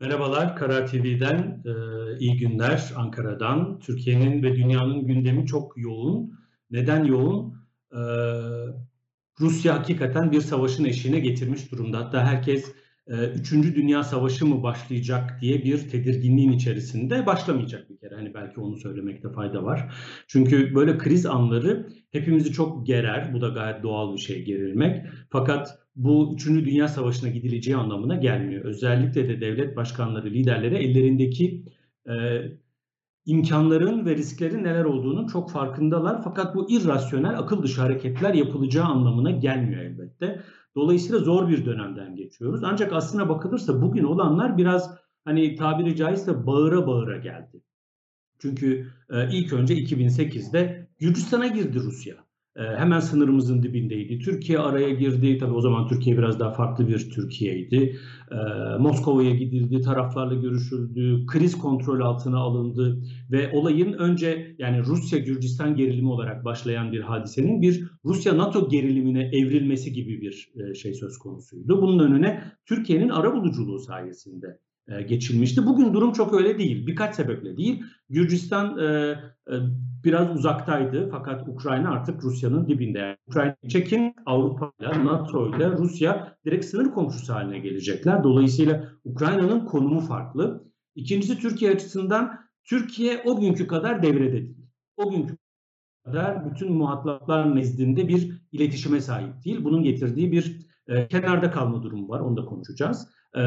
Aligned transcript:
Merhabalar, 0.00 0.56
Kara 0.56 0.86
TV'den 0.86 1.62
e, 1.64 1.72
iyi 2.18 2.36
günler 2.36 2.92
Ankara'dan. 2.96 3.78
Türkiye'nin 3.78 4.42
ve 4.42 4.56
dünyanın 4.56 5.06
gündemi 5.06 5.46
çok 5.46 5.72
yoğun. 5.76 6.38
Neden 6.70 7.04
yoğun? 7.04 7.54
E, 7.92 8.00
Rusya 9.40 9.78
hakikaten 9.78 10.32
bir 10.32 10.40
savaşın 10.40 10.84
eşiğine 10.84 11.20
getirmiş 11.20 11.72
durumda. 11.72 11.98
Hatta 11.98 12.24
herkes 12.24 12.72
e, 13.06 13.26
Üçüncü 13.26 13.74
Dünya 13.74 14.04
Savaşı 14.04 14.46
mı 14.46 14.62
başlayacak 14.62 15.38
diye 15.40 15.64
bir 15.64 15.88
tedirginliğin 15.88 16.52
içerisinde 16.52 17.26
başlamayacak 17.26 17.90
bir 17.90 17.98
kere. 17.98 18.14
Hani 18.14 18.34
belki 18.34 18.60
onu 18.60 18.76
söylemekte 18.76 19.32
fayda 19.32 19.64
var. 19.64 19.94
Çünkü 20.28 20.74
böyle 20.74 20.98
kriz 20.98 21.26
anları 21.26 21.88
hepimizi 22.10 22.52
çok 22.52 22.86
gerer. 22.86 23.34
Bu 23.34 23.40
da 23.40 23.48
gayet 23.48 23.82
doğal 23.82 24.14
bir 24.14 24.18
şey 24.18 24.44
gerilmek. 24.44 25.06
Fakat 25.30 25.78
bu 25.96 26.34
Üçüncü 26.34 26.64
Dünya 26.64 26.88
Savaşı'na 26.88 27.30
gidileceği 27.30 27.76
anlamına 27.76 28.16
gelmiyor. 28.16 28.64
Özellikle 28.64 29.28
de 29.28 29.40
devlet 29.40 29.76
başkanları, 29.76 30.26
liderleri 30.26 30.76
ellerindeki 30.76 31.64
e, 32.08 32.42
imkanların 33.26 34.06
ve 34.06 34.16
risklerin 34.16 34.64
neler 34.64 34.84
olduğunu 34.84 35.28
çok 35.28 35.50
farkındalar. 35.50 36.22
Fakat 36.24 36.54
bu 36.54 36.70
irrasyonel, 36.70 37.38
akıl 37.38 37.62
dışı 37.62 37.80
hareketler 37.80 38.34
yapılacağı 38.34 38.86
anlamına 38.86 39.30
gelmiyor 39.30 39.82
elbette. 39.82 40.42
Dolayısıyla 40.76 41.18
zor 41.18 41.48
bir 41.48 41.64
dönemden 41.64 42.16
geçiyoruz. 42.16 42.64
Ancak 42.64 42.92
aslına 42.92 43.28
bakılırsa 43.28 43.82
bugün 43.82 44.04
olanlar 44.04 44.58
biraz 44.58 44.98
hani 45.24 45.56
tabiri 45.56 45.96
caizse 45.96 46.46
bağıra 46.46 46.86
bağıra 46.86 47.16
geldi. 47.16 47.62
Çünkü 48.38 48.86
e, 49.10 49.30
ilk 49.32 49.52
önce 49.52 49.74
2008'de 49.74 50.89
Gürcistan'a 51.00 51.46
girdi 51.46 51.78
Rusya. 51.78 52.14
Ee, 52.56 52.62
hemen 52.62 53.00
sınırımızın 53.00 53.62
dibindeydi. 53.62 54.18
Türkiye 54.18 54.58
araya 54.58 54.90
girdi. 54.90 55.38
Tabii 55.38 55.52
o 55.52 55.60
zaman 55.60 55.88
Türkiye 55.88 56.18
biraz 56.18 56.40
daha 56.40 56.52
farklı 56.52 56.88
bir 56.88 57.10
Türkiye'ydi. 57.10 57.96
Ee, 58.32 58.36
Moskova'ya 58.78 59.34
gidildi, 59.34 59.80
taraflarla 59.80 60.34
görüşüldü, 60.34 61.26
kriz 61.26 61.58
kontrol 61.58 62.00
altına 62.00 62.38
alındı 62.38 63.02
ve 63.30 63.50
olayın 63.52 63.92
önce 63.92 64.56
yani 64.58 64.82
Rusya-Gürcistan 64.84 65.76
gerilimi 65.76 66.08
olarak 66.08 66.44
başlayan 66.44 66.92
bir 66.92 67.00
hadisenin 67.00 67.62
bir 67.62 67.84
Rusya-NATO 68.04 68.68
gerilimine 68.68 69.22
evrilmesi 69.22 69.92
gibi 69.92 70.20
bir 70.20 70.52
e, 70.54 70.74
şey 70.74 70.94
söz 70.94 71.18
konusuydu. 71.18 71.82
Bunun 71.82 71.98
önüne 71.98 72.42
Türkiye'nin 72.66 73.08
arabuluculuğu 73.08 73.78
sayesinde 73.78 74.58
e, 74.88 75.02
geçilmişti. 75.02 75.66
Bugün 75.66 75.94
durum 75.94 76.12
çok 76.12 76.34
öyle 76.34 76.58
değil. 76.58 76.86
Birkaç 76.86 77.14
sebeple 77.14 77.56
değil. 77.56 77.82
Gürcistan 78.08 78.78
e, 78.78 79.14
biraz 80.04 80.36
uzaktaydı 80.36 81.08
fakat 81.10 81.48
Ukrayna 81.48 81.90
artık 81.90 82.24
Rusya'nın 82.24 82.68
dibinde. 82.68 82.98
Yani 82.98 83.16
Ukrayna, 83.26 83.56
Çekin 83.68 84.14
Avrupa 84.26 84.72
ile 84.80 85.04
NATO 85.04 85.56
ile 85.56 85.70
Rusya 85.70 86.38
direkt 86.44 86.64
sınır 86.64 86.90
komşusu 86.90 87.34
haline 87.34 87.58
gelecekler. 87.58 88.24
Dolayısıyla 88.24 88.88
Ukrayna'nın 89.04 89.66
konumu 89.66 90.00
farklı. 90.00 90.64
İkincisi 90.94 91.38
Türkiye 91.38 91.70
açısından 91.70 92.40
Türkiye 92.64 93.22
o 93.24 93.40
günkü 93.40 93.66
kadar 93.66 94.02
devrede 94.02 94.32
değil. 94.32 94.56
O 94.96 95.10
günkü 95.10 95.36
kadar 96.04 96.50
bütün 96.50 96.72
muhataplar 96.72 97.56
nezdinde 97.56 98.08
bir 98.08 98.42
iletişime 98.52 99.00
sahip 99.00 99.44
değil. 99.44 99.64
Bunun 99.64 99.82
getirdiği 99.82 100.32
bir 100.32 100.70
e, 100.88 101.08
kenarda 101.08 101.50
kalma 101.50 101.82
durumu 101.82 102.08
var. 102.08 102.20
Onu 102.20 102.36
da 102.36 102.44
konuşacağız. 102.44 103.08
E, 103.36 103.40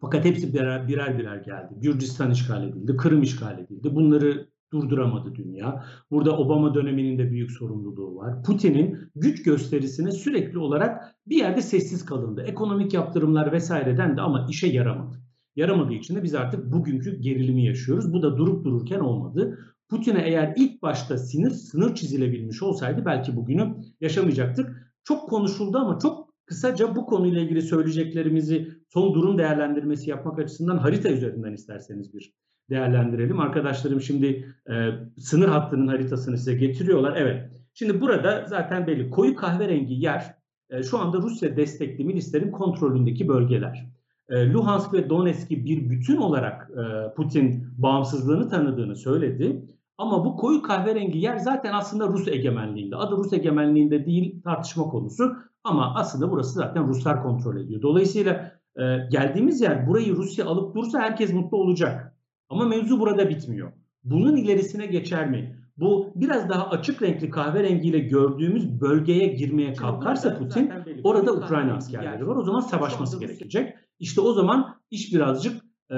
fakat 0.00 0.24
hepsi 0.24 0.54
birer 0.54 0.88
birer, 0.88 1.18
birer 1.18 1.36
geldi. 1.36 1.74
Gürcistan 1.76 2.30
işgal 2.30 2.68
edildi, 2.68 2.96
Kırım 2.96 3.22
işgal 3.22 3.58
edildi. 3.58 3.94
Bunları 3.94 4.53
durduramadı 4.74 5.34
dünya. 5.34 5.84
Burada 6.10 6.38
Obama 6.38 6.74
döneminin 6.74 7.18
de 7.18 7.30
büyük 7.30 7.50
sorumluluğu 7.50 8.16
var. 8.16 8.42
Putin'in 8.42 8.98
güç 9.16 9.42
gösterisine 9.42 10.12
sürekli 10.12 10.58
olarak 10.58 11.14
bir 11.26 11.36
yerde 11.36 11.62
sessiz 11.62 12.04
kalındı. 12.04 12.42
Ekonomik 12.42 12.94
yaptırımlar 12.94 13.52
vesaireden 13.52 14.16
de 14.16 14.20
ama 14.20 14.46
işe 14.50 14.66
yaramadı. 14.66 15.16
Yaramadığı 15.56 15.94
için 15.94 16.16
de 16.16 16.22
biz 16.22 16.34
artık 16.34 16.72
bugünkü 16.72 17.20
gerilimi 17.20 17.64
yaşıyoruz. 17.64 18.12
Bu 18.12 18.22
da 18.22 18.36
durup 18.36 18.64
dururken 18.64 19.00
olmadı. 19.00 19.58
Putin'e 19.88 20.22
eğer 20.22 20.54
ilk 20.56 20.82
başta 20.82 21.18
sinir 21.18 21.50
sınır 21.50 21.94
çizilebilmiş 21.94 22.62
olsaydı 22.62 23.02
belki 23.04 23.36
bugünü 23.36 23.74
yaşamayacaktık. 24.00 24.92
Çok 25.04 25.28
konuşuldu 25.28 25.78
ama 25.78 25.98
çok 25.98 26.34
kısaca 26.46 26.96
bu 26.96 27.06
konuyla 27.06 27.40
ilgili 27.40 27.62
söyleyeceklerimizi 27.62 28.68
son 28.88 29.14
durum 29.14 29.38
değerlendirmesi 29.38 30.10
yapmak 30.10 30.38
açısından 30.38 30.78
harita 30.78 31.08
üzerinden 31.08 31.52
isterseniz 31.52 32.14
bir 32.14 32.34
değerlendirelim. 32.70 33.40
Arkadaşlarım 33.40 34.00
şimdi 34.00 34.54
e, 34.70 34.90
sınır 35.18 35.48
hattının 35.48 35.86
haritasını 35.88 36.38
size 36.38 36.54
getiriyorlar. 36.54 37.16
Evet. 37.16 37.50
Şimdi 37.74 38.00
burada 38.00 38.44
zaten 38.46 38.86
belli. 38.86 39.10
Koyu 39.10 39.36
kahverengi 39.36 39.94
yer 39.94 40.34
e, 40.70 40.82
şu 40.82 40.98
anda 40.98 41.18
Rusya 41.18 41.56
destekli 41.56 42.04
milislerin 42.04 42.50
kontrolündeki 42.50 43.28
bölgeler. 43.28 43.86
E, 44.28 44.52
Luhansk 44.52 44.94
ve 44.94 45.10
Donetsk'i 45.10 45.64
bir 45.64 45.90
bütün 45.90 46.16
olarak 46.16 46.70
e, 46.70 47.14
Putin 47.14 47.66
bağımsızlığını 47.78 48.48
tanıdığını 48.48 48.96
söyledi. 48.96 49.64
Ama 49.98 50.24
bu 50.24 50.36
koyu 50.36 50.62
kahverengi 50.62 51.18
yer 51.18 51.38
zaten 51.38 51.72
aslında 51.72 52.08
Rus 52.08 52.28
egemenliğinde. 52.28 52.96
Adı 52.96 53.16
Rus 53.16 53.32
egemenliğinde 53.32 54.06
değil 54.06 54.42
tartışma 54.42 54.84
konusu. 54.84 55.36
Ama 55.64 55.94
aslında 55.94 56.30
burası 56.30 56.54
zaten 56.54 56.88
Ruslar 56.88 57.22
kontrol 57.22 57.56
ediyor. 57.56 57.82
Dolayısıyla 57.82 58.52
e, 58.76 58.82
geldiğimiz 59.10 59.60
yer 59.60 59.86
burayı 59.86 60.16
Rusya 60.16 60.46
alıp 60.46 60.74
dursa 60.74 61.00
herkes 61.00 61.32
mutlu 61.32 61.56
olacak. 61.56 62.13
Ama 62.54 62.64
mevzu 62.64 63.00
burada 63.00 63.28
bitmiyor. 63.28 63.72
Bunun 64.04 64.36
ilerisine 64.36 64.86
geçer 64.86 65.30
mi? 65.30 65.56
Bu 65.76 66.12
biraz 66.14 66.48
daha 66.48 66.70
açık 66.70 67.02
renkli 67.02 67.30
kahverengiyle 67.30 67.98
gördüğümüz 67.98 68.80
bölgeye 68.80 69.26
girmeye 69.26 69.72
kalkarsa 69.72 70.38
Putin 70.38 70.72
orada 71.04 71.32
Ukrayna 71.32 71.74
askerleri 71.74 72.26
var. 72.26 72.36
O 72.36 72.42
zaman 72.42 72.60
savaşması 72.60 73.20
gerekecek. 73.20 73.74
İşte 73.98 74.20
o 74.20 74.32
zaman 74.32 74.76
iş 74.90 75.14
birazcık 75.14 75.62
e, 75.90 75.96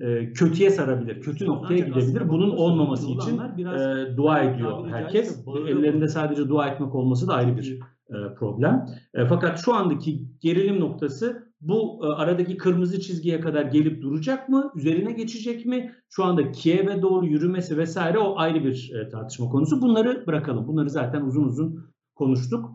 e, 0.00 0.32
kötüye 0.32 0.70
sarabilir, 0.70 1.20
kötü 1.20 1.46
noktaya 1.46 1.78
gidebilir. 1.78 2.28
Bunun 2.28 2.50
olmaması 2.50 3.10
için 3.10 3.38
e, 3.58 4.16
dua 4.16 4.40
ediyor 4.40 4.88
herkes. 4.88 5.44
Ellerinde 5.68 6.08
sadece 6.08 6.48
dua 6.48 6.68
etmek 6.68 6.94
olması 6.94 7.28
da 7.28 7.34
ayrı 7.34 7.56
bir 7.56 7.80
e, 8.08 8.34
problem. 8.34 8.86
E, 9.14 9.26
fakat 9.26 9.64
şu 9.64 9.74
andaki 9.74 10.24
gerilim 10.40 10.80
noktası 10.80 11.49
bu 11.60 12.00
e, 12.02 12.06
aradaki 12.06 12.56
kırmızı 12.56 13.00
çizgiye 13.00 13.40
kadar 13.40 13.64
gelip 13.64 14.02
duracak 14.02 14.48
mı? 14.48 14.72
Üzerine 14.76 15.12
geçecek 15.12 15.66
mi? 15.66 15.92
Şu 16.08 16.24
anda 16.24 16.52
Kiev'e 16.52 17.02
doğru 17.02 17.26
yürümesi 17.26 17.78
vesaire 17.78 18.18
o 18.18 18.38
ayrı 18.38 18.64
bir 18.64 18.92
e, 18.94 19.08
tartışma 19.08 19.48
konusu. 19.48 19.82
Bunları 19.82 20.26
bırakalım. 20.26 20.66
Bunları 20.66 20.90
zaten 20.90 21.22
uzun 21.22 21.44
uzun 21.44 21.86
konuştuk. 22.14 22.70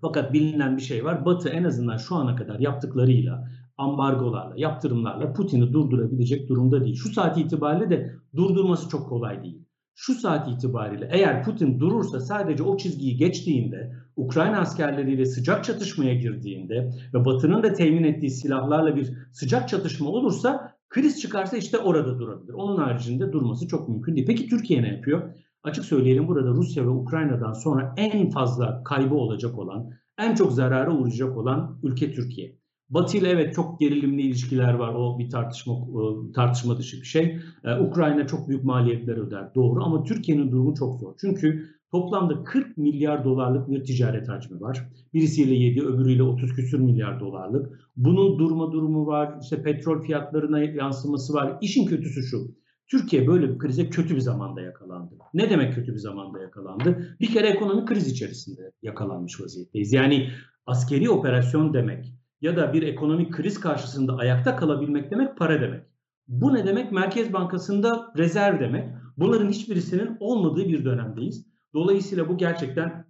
Fakat 0.00 0.32
bilinen 0.32 0.76
bir 0.76 0.82
şey 0.82 1.04
var. 1.04 1.24
Batı 1.24 1.48
en 1.48 1.64
azından 1.64 1.96
şu 1.96 2.14
ana 2.14 2.36
kadar 2.36 2.60
yaptıklarıyla, 2.60 3.48
ambargolarla, 3.76 4.54
yaptırımlarla 4.56 5.32
Putin'i 5.32 5.72
durdurabilecek 5.72 6.48
durumda 6.48 6.84
değil. 6.84 6.96
Şu 6.96 7.12
saat 7.12 7.38
itibariyle 7.38 7.90
de 7.90 8.14
durdurması 8.36 8.88
çok 8.88 9.08
kolay 9.08 9.42
değil 9.42 9.65
şu 9.98 10.14
saat 10.14 10.48
itibariyle 10.48 11.08
eğer 11.12 11.44
Putin 11.44 11.80
durursa 11.80 12.20
sadece 12.20 12.62
o 12.62 12.76
çizgiyi 12.76 13.16
geçtiğinde, 13.16 13.92
Ukrayna 14.16 14.58
askerleriyle 14.58 15.26
sıcak 15.26 15.64
çatışmaya 15.64 16.14
girdiğinde 16.14 16.92
ve 17.14 17.24
Batı'nın 17.24 17.62
da 17.62 17.72
temin 17.72 18.04
ettiği 18.04 18.30
silahlarla 18.30 18.96
bir 18.96 19.12
sıcak 19.32 19.68
çatışma 19.68 20.08
olursa 20.08 20.76
kriz 20.88 21.20
çıkarsa 21.20 21.56
işte 21.56 21.78
orada 21.78 22.18
durabilir. 22.18 22.52
Onun 22.52 22.76
haricinde 22.76 23.32
durması 23.32 23.68
çok 23.68 23.88
mümkün 23.88 24.16
değil. 24.16 24.26
Peki 24.26 24.48
Türkiye 24.48 24.82
ne 24.82 24.88
yapıyor? 24.88 25.34
Açık 25.62 25.84
söyleyelim 25.84 26.28
burada 26.28 26.50
Rusya 26.50 26.84
ve 26.84 26.88
Ukrayna'dan 26.88 27.52
sonra 27.52 27.94
en 27.96 28.30
fazla 28.30 28.82
kaybı 28.84 29.14
olacak 29.14 29.58
olan, 29.58 29.90
en 30.18 30.34
çok 30.34 30.52
zarara 30.52 30.96
uğrayacak 30.96 31.36
olan 31.36 31.80
ülke 31.82 32.12
Türkiye. 32.12 32.58
Batı 32.90 33.16
ile 33.16 33.28
evet 33.28 33.54
çok 33.54 33.80
gerilimli 33.80 34.22
ilişkiler 34.22 34.74
var. 34.74 34.94
O 34.94 35.18
bir 35.18 35.30
tartışma 35.30 35.74
e, 35.74 36.32
tartışma 36.32 36.78
dışı 36.78 36.96
bir 36.96 37.06
şey. 37.06 37.38
Ee, 37.64 37.74
Ukrayna 37.74 38.26
çok 38.26 38.48
büyük 38.48 38.64
maliyetler 38.64 39.16
öder. 39.16 39.54
Doğru 39.54 39.84
ama 39.84 40.04
Türkiye'nin 40.04 40.50
durumu 40.52 40.74
çok 40.74 41.00
zor. 41.00 41.14
Çünkü 41.20 41.66
toplamda 41.90 42.44
40 42.44 42.76
milyar 42.76 43.24
dolarlık 43.24 43.70
bir 43.70 43.84
ticaret 43.84 44.28
hacmi 44.28 44.60
var. 44.60 44.88
Birisiyle 45.14 45.54
7, 45.54 45.82
öbürüyle 45.82 46.22
30 46.22 46.54
küsür 46.54 46.78
milyar 46.78 47.20
dolarlık. 47.20 47.80
Bunun 47.96 48.38
durma 48.38 48.72
durumu 48.72 49.06
var. 49.06 49.34
İşte 49.42 49.62
petrol 49.62 50.02
fiyatlarına 50.02 50.60
yansıması 50.60 51.34
var. 51.34 51.58
İşin 51.60 51.86
kötüsü 51.86 52.22
şu. 52.22 52.56
Türkiye 52.90 53.26
böyle 53.26 53.54
bir 53.54 53.58
krize 53.58 53.90
kötü 53.90 54.14
bir 54.14 54.20
zamanda 54.20 54.60
yakalandı. 54.60 55.14
Ne 55.34 55.50
demek 55.50 55.74
kötü 55.74 55.92
bir 55.92 55.98
zamanda 55.98 56.42
yakalandı? 56.42 57.16
Bir 57.20 57.26
kere 57.26 57.48
ekonomik 57.48 57.88
kriz 57.88 58.08
içerisinde 58.08 58.72
yakalanmış 58.82 59.40
vaziyetteyiz. 59.40 59.92
Yani 59.92 60.28
askeri 60.66 61.10
operasyon 61.10 61.74
demek 61.74 62.12
ya 62.40 62.56
da 62.56 62.72
bir 62.72 62.82
ekonomik 62.82 63.32
kriz 63.32 63.60
karşısında 63.60 64.16
ayakta 64.16 64.56
kalabilmek 64.56 65.10
demek 65.10 65.36
para 65.36 65.60
demek. 65.60 65.82
Bu 66.28 66.54
ne 66.54 66.66
demek? 66.66 66.92
Merkez 66.92 67.32
Bankası'nda 67.32 68.12
rezerv 68.16 68.60
demek. 68.60 68.94
Bunların 69.16 69.48
hiçbirisinin 69.48 70.16
olmadığı 70.20 70.68
bir 70.68 70.84
dönemdeyiz. 70.84 71.46
Dolayısıyla 71.74 72.28
bu 72.28 72.38
gerçekten 72.38 73.06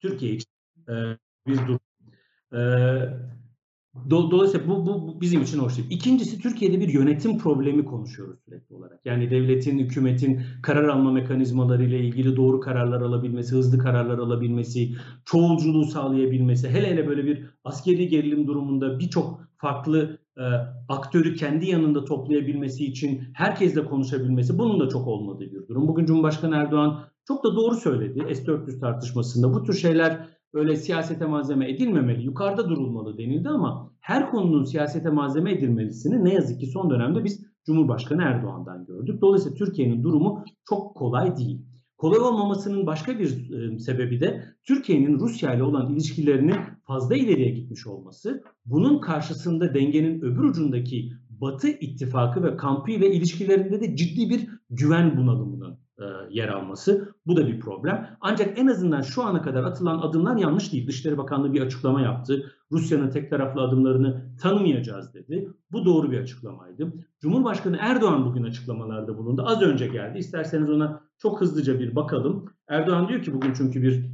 Türkiye 0.00 0.32
için 0.32 0.50
e, 0.88 0.94
bir 1.46 1.58
durum. 1.58 1.80
E, 2.52 2.60
Dolayısıyla 4.10 4.68
bu, 4.68 4.86
bu, 4.86 5.08
bu 5.08 5.20
bizim 5.20 5.42
için 5.42 5.58
hoş 5.58 5.76
değil. 5.76 5.90
İkincisi 5.90 6.40
Türkiye'de 6.40 6.80
bir 6.80 6.88
yönetim 6.88 7.38
problemi 7.38 7.84
konuşuyoruz 7.84 8.40
sürekli. 8.44 8.65
Yani 9.06 9.30
devletin, 9.30 9.78
hükümetin 9.78 10.40
karar 10.62 10.88
alma 10.88 11.12
mekanizmaları 11.12 11.84
ile 11.84 11.98
ilgili 12.00 12.36
doğru 12.36 12.60
kararlar 12.60 13.00
alabilmesi, 13.00 13.56
hızlı 13.56 13.78
kararlar 13.78 14.18
alabilmesi, 14.18 14.94
çoğulculuğu 15.24 15.84
sağlayabilmesi, 15.84 16.68
hele 16.68 16.86
hele 16.86 17.06
böyle 17.06 17.24
bir 17.24 17.44
askeri 17.64 18.08
gerilim 18.08 18.46
durumunda 18.46 18.98
birçok 18.98 19.40
farklı 19.56 20.18
e, 20.36 20.44
aktörü 20.88 21.34
kendi 21.34 21.70
yanında 21.70 22.04
toplayabilmesi 22.04 22.84
için 22.84 23.22
herkesle 23.34 23.84
konuşabilmesi 23.84 24.58
bunun 24.58 24.80
da 24.80 24.88
çok 24.88 25.06
olmadığı 25.06 25.44
bir 25.52 25.68
durum. 25.68 25.88
Bugün 25.88 26.06
Cumhurbaşkanı 26.06 26.56
Erdoğan 26.56 27.04
çok 27.28 27.44
da 27.44 27.56
doğru 27.56 27.74
söyledi 27.74 28.34
S-400 28.34 28.80
tartışmasında. 28.80 29.54
Bu 29.54 29.62
tür 29.62 29.74
şeyler 29.74 30.26
böyle 30.54 30.76
siyasete 30.76 31.26
malzeme 31.26 31.70
edilmemeli, 31.70 32.24
yukarıda 32.24 32.68
durulmalı 32.68 33.18
denildi 33.18 33.48
ama 33.48 33.92
her 34.00 34.30
konunun 34.30 34.64
siyasete 34.64 35.10
malzeme 35.10 35.52
edilmelisini 35.52 36.24
ne 36.24 36.34
yazık 36.34 36.60
ki 36.60 36.66
son 36.66 36.90
dönemde 36.90 37.24
biz 37.24 37.55
Cumhurbaşkanı 37.66 38.22
Erdoğan'dan 38.22 38.86
gördük. 38.86 39.20
Dolayısıyla 39.20 39.56
Türkiye'nin 39.56 40.02
durumu 40.02 40.44
çok 40.68 40.94
kolay 40.94 41.36
değil. 41.36 41.60
Kolay 41.98 42.18
olmamasının 42.18 42.86
başka 42.86 43.18
bir 43.18 43.50
e, 43.52 43.78
sebebi 43.78 44.20
de 44.20 44.44
Türkiye'nin 44.64 45.18
Rusya 45.18 45.54
ile 45.54 45.62
olan 45.62 45.92
ilişkilerinin 45.92 46.56
fazla 46.84 47.16
ileriye 47.16 47.50
gitmiş 47.50 47.86
olması. 47.86 48.42
Bunun 48.66 49.00
karşısında 49.00 49.74
dengenin 49.74 50.20
öbür 50.20 50.44
ucundaki 50.44 51.12
Batı 51.30 51.68
ittifakı 51.68 52.42
ve 52.42 52.56
kampı 52.56 52.90
ile 52.90 53.12
ilişkilerinde 53.12 53.80
de 53.80 53.96
ciddi 53.96 54.30
bir 54.30 54.48
güven 54.70 55.16
bunalımının 55.16 55.78
e, 55.98 56.04
yer 56.30 56.48
alması. 56.48 57.14
Bu 57.26 57.36
da 57.36 57.46
bir 57.46 57.60
problem. 57.60 58.16
Ancak 58.20 58.58
en 58.58 58.66
azından 58.66 59.02
şu 59.02 59.22
ana 59.22 59.42
kadar 59.42 59.64
atılan 59.64 59.98
adımlar 59.98 60.36
yanlış 60.36 60.72
değil. 60.72 60.86
Dışişleri 60.86 61.18
Bakanlığı 61.18 61.52
bir 61.52 61.60
açıklama 61.60 62.00
yaptı. 62.00 62.52
Rusya'nın 62.72 63.10
tek 63.10 63.30
taraflı 63.30 63.60
adımlarını 63.60 64.36
tanımayacağız 64.42 65.14
dedi. 65.14 65.48
Bu 65.72 65.84
doğru 65.84 66.10
bir 66.10 66.20
açıklamaydı. 66.20 66.92
Cumhurbaşkanı 67.20 67.76
Erdoğan 67.80 68.24
bugün 68.24 68.44
açıklamalarda 68.44 69.18
bulundu. 69.18 69.42
Az 69.46 69.62
önce 69.62 69.86
geldi. 69.86 70.18
İsterseniz 70.18 70.70
ona 70.70 71.00
çok 71.18 71.40
hızlıca 71.40 71.80
bir 71.80 71.96
bakalım. 71.96 72.44
Erdoğan 72.68 73.08
diyor 73.08 73.22
ki 73.22 73.34
bugün 73.34 73.52
çünkü 73.52 73.82
bir 73.82 74.10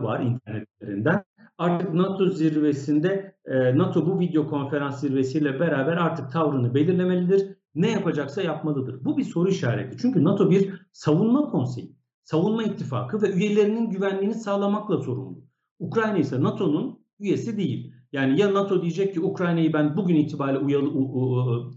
var 0.00 0.20
internetlerinden. 0.20 1.24
Artık 1.58 1.94
NATO 1.94 2.28
zirvesinde 2.28 3.36
e, 3.44 3.78
NATO 3.78 4.06
bu 4.06 4.20
video 4.20 4.48
konferans 4.48 5.00
zirvesiyle 5.00 5.60
beraber 5.60 5.96
artık 5.96 6.32
tavrını 6.32 6.74
belirlemelidir 6.74 7.56
ne 7.74 7.90
yapacaksa 7.90 8.42
yapmalıdır. 8.42 9.04
Bu 9.04 9.18
bir 9.18 9.24
soru 9.24 9.48
işareti. 9.48 9.96
Çünkü 9.98 10.24
NATO 10.24 10.50
bir 10.50 10.86
savunma 10.92 11.50
konseyi, 11.50 11.96
savunma 12.24 12.62
ittifakı 12.62 13.22
ve 13.22 13.32
üyelerinin 13.32 13.90
güvenliğini 13.90 14.34
sağlamakla 14.34 14.98
sorumlu. 14.98 15.44
Ukrayna 15.78 16.18
ise 16.18 16.42
NATO'nun 16.42 16.98
üyesi 17.20 17.56
değil. 17.56 17.92
Yani 18.12 18.40
ya 18.40 18.54
NATO 18.54 18.82
diyecek 18.82 19.14
ki 19.14 19.20
Ukrayna'yı 19.20 19.72
ben 19.72 19.96
bugün 19.96 20.14
itibariyle 20.14 20.58
uyalı, 20.58 20.90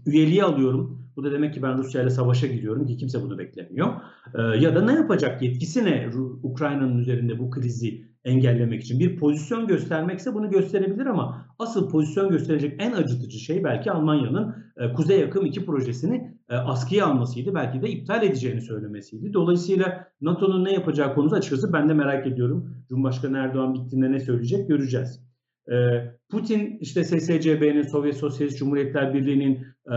üyeliğe 0.06 0.44
alıyorum. 0.44 0.98
Bu 1.16 1.24
da 1.24 1.32
demek 1.32 1.54
ki 1.54 1.62
ben 1.62 1.78
Rusya 1.78 2.02
ile 2.02 2.10
savaşa 2.10 2.46
giriyorum 2.46 2.86
ki 2.86 2.96
kimse 2.96 3.22
bunu 3.22 3.38
beklemiyor. 3.38 3.88
Ee, 4.34 4.42
ya 4.42 4.74
da 4.74 4.82
ne 4.82 4.92
yapacak? 4.92 5.42
Yetkisi 5.42 5.84
ne 5.84 6.10
Ukrayna'nın 6.42 6.98
üzerinde 6.98 7.38
bu 7.38 7.50
krizi 7.50 8.04
engellemek 8.28 8.82
için. 8.82 9.00
Bir 9.00 9.16
pozisyon 9.16 9.66
göstermekse 9.66 10.34
bunu 10.34 10.50
gösterebilir 10.50 11.06
ama 11.06 11.46
asıl 11.58 11.90
pozisyon 11.90 12.30
gösterecek 12.30 12.82
en 12.82 12.92
acıtıcı 12.92 13.38
şey 13.38 13.64
belki 13.64 13.90
Almanya'nın 13.90 14.54
e, 14.76 14.92
Kuzey 14.92 15.20
Yakım 15.20 15.46
2 15.46 15.66
projesini 15.66 16.34
e, 16.50 16.54
askıya 16.56 17.06
almasıydı. 17.06 17.54
Belki 17.54 17.82
de 17.82 17.90
iptal 17.90 18.22
edeceğini 18.22 18.60
söylemesiydi. 18.60 19.32
Dolayısıyla 19.32 20.08
NATO'nun 20.20 20.64
ne 20.64 20.72
yapacağı 20.72 21.14
konusu 21.14 21.36
açıkçası 21.36 21.72
ben 21.72 21.88
de 21.88 21.94
merak 21.94 22.26
ediyorum. 22.26 22.74
Cumhurbaşkanı 22.88 23.38
Erdoğan 23.38 23.74
bittiğinde 23.74 24.12
ne 24.12 24.20
söyleyecek 24.20 24.68
göreceğiz. 24.68 25.28
E, 25.70 25.74
Putin 26.30 26.78
işte 26.80 27.04
SSCB'nin 27.04 27.82
Sovyet 27.82 28.16
Sosyalist 28.16 28.58
Cumhuriyetler 28.58 29.14
Birliği'nin 29.14 29.54
e, 29.86 29.96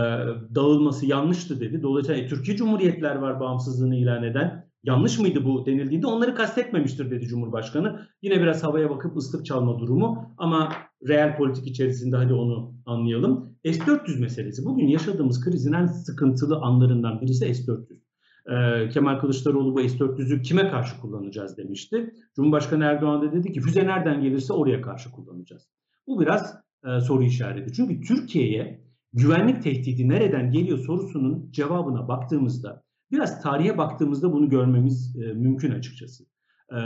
dağılması 0.54 1.06
yanlıştı 1.06 1.60
dedi. 1.60 1.82
Dolayısıyla 1.82 2.28
Türkiye 2.28 2.56
Cumhuriyetler 2.56 3.16
var 3.16 3.40
bağımsızlığını 3.40 3.96
ilan 3.96 4.22
eden. 4.22 4.61
Yanlış 4.84 5.18
mıydı 5.18 5.44
bu 5.44 5.66
denildiğinde 5.66 6.06
onları 6.06 6.34
kastetmemiştir 6.34 7.10
dedi 7.10 7.26
Cumhurbaşkanı. 7.26 8.06
Yine 8.22 8.40
biraz 8.40 8.64
havaya 8.64 8.90
bakıp 8.90 9.16
ıslık 9.16 9.46
çalma 9.46 9.78
durumu 9.78 10.34
ama 10.38 10.72
reel 11.08 11.36
politik 11.36 11.66
içerisinde 11.66 12.16
hadi 12.16 12.34
onu 12.34 12.74
anlayalım. 12.86 13.56
S-400 13.64 14.20
meselesi 14.20 14.64
bugün 14.64 14.86
yaşadığımız 14.86 15.44
krizin 15.44 15.72
en 15.72 15.86
sıkıntılı 15.86 16.56
anlarından 16.56 17.20
birisi 17.20 17.54
S-400. 17.54 18.02
Ee, 18.46 18.88
Kemal 18.88 19.18
Kılıçdaroğlu 19.18 19.74
bu 19.74 19.88
S-400'ü 19.88 20.42
kime 20.42 20.70
karşı 20.70 21.00
kullanacağız 21.00 21.56
demişti. 21.56 22.14
Cumhurbaşkanı 22.36 22.84
Erdoğan 22.84 23.22
da 23.22 23.32
dedi 23.32 23.52
ki 23.52 23.60
füze 23.60 23.86
nereden 23.86 24.22
gelirse 24.22 24.52
oraya 24.52 24.82
karşı 24.82 25.10
kullanacağız. 25.10 25.68
Bu 26.06 26.20
biraz 26.20 26.54
e, 26.84 27.00
soru 27.00 27.22
işareti. 27.22 27.72
Çünkü 27.72 28.00
Türkiye'ye 28.00 28.80
güvenlik 29.12 29.62
tehdidi 29.62 30.08
nereden 30.08 30.52
geliyor 30.52 30.78
sorusunun 30.78 31.50
cevabına 31.52 32.08
baktığımızda 32.08 32.82
Biraz 33.12 33.42
tarihe 33.42 33.78
baktığımızda 33.78 34.32
bunu 34.32 34.48
görmemiz 34.48 35.16
e, 35.16 35.32
mümkün 35.32 35.70
açıkçası. 35.70 36.24
E, 36.72 36.78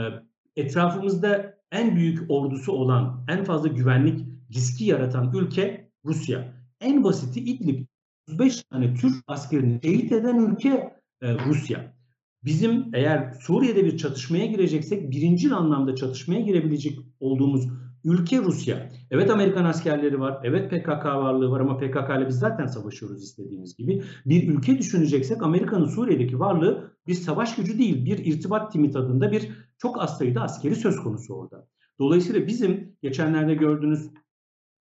etrafımızda 0.56 1.58
en 1.72 1.96
büyük 1.96 2.30
ordusu 2.30 2.72
olan, 2.72 3.24
en 3.28 3.44
fazla 3.44 3.68
güvenlik 3.68 4.26
riski 4.54 4.84
yaratan 4.84 5.32
ülke 5.34 5.90
Rusya. 6.04 6.52
En 6.80 7.04
basiti 7.04 7.40
İdlib. 7.40 7.86
35 8.28 8.62
tane 8.62 8.94
Türk 8.94 9.14
askerini 9.26 9.80
şehit 9.82 10.12
eden 10.12 10.38
ülke 10.38 10.92
e, 11.22 11.34
Rusya. 11.34 11.96
Bizim 12.44 12.90
eğer 12.94 13.32
Suriye'de 13.40 13.84
bir 13.84 13.96
çatışmaya 13.98 14.46
gireceksek 14.46 15.10
birinci 15.10 15.54
anlamda 15.54 15.94
çatışmaya 15.94 16.40
girebilecek 16.40 16.98
olduğumuz 17.20 17.68
Ülke 18.06 18.38
Rusya. 18.38 18.90
Evet 19.10 19.30
Amerikan 19.30 19.64
askerleri 19.64 20.20
var. 20.20 20.40
Evet 20.44 20.70
PKK 20.70 21.04
varlığı 21.04 21.50
var 21.50 21.60
ama 21.60 21.76
PKK 21.76 22.18
ile 22.18 22.28
biz 22.28 22.38
zaten 22.38 22.66
savaşıyoruz 22.66 23.22
istediğimiz 23.22 23.76
gibi. 23.76 24.02
Bir 24.26 24.48
ülke 24.48 24.78
düşüneceksek 24.78 25.42
Amerika'nın 25.42 25.86
Suriye'deki 25.86 26.40
varlığı 26.40 26.90
bir 27.06 27.14
savaş 27.14 27.56
gücü 27.56 27.78
değil. 27.78 28.04
Bir 28.04 28.18
irtibat 28.18 28.72
timi 28.72 28.90
tadında 28.90 29.32
bir 29.32 29.48
çok 29.78 30.02
az 30.02 30.18
sayıda 30.18 30.42
askeri 30.42 30.76
söz 30.76 30.96
konusu 30.96 31.34
orada. 31.34 31.66
Dolayısıyla 31.98 32.46
bizim 32.46 32.96
geçenlerde 33.02 33.54
gördüğünüz 33.54 34.10